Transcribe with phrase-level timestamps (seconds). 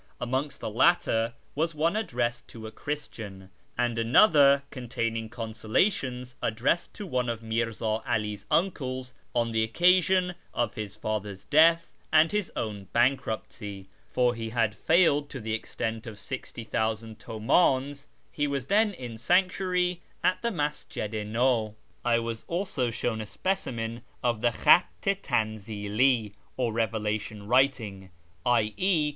[0.19, 7.05] Amongst the latter was one addressed to a Christian, and another containing consolations addressed to
[7.05, 12.85] one of Mirza 'All's uncles on the occasion of his father's death and his own
[12.85, 18.07] bankruptcy, on account of which (for he had failed to the extent of 60,000 ticmdns)
[18.31, 21.73] he was then in sanctuary at the IMasjid i Naw.
[22.03, 26.33] I was also shown a specimen d I SHIRAZ 329 of the Kliatt i tcmzili,
[26.57, 28.09] or" revelation writing";
[28.47, 29.09] i.e.